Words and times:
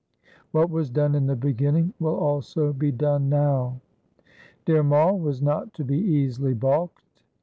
What 0.49 0.71
was 0.71 0.89
done 0.89 1.13
in 1.13 1.27
the 1.27 1.35
beginning 1.35 1.93
will 1.99 2.15
also 2.15 2.73
be 2.73 2.91
done 2.91 3.29
now.' 3.29 3.81
Dhir 4.65 4.83
Mai 4.83 5.11
was 5.11 5.43
not 5.43 5.75
to 5.75 5.83
be 5.83 5.99
easily 5.99 6.55
balked. 6.55 7.03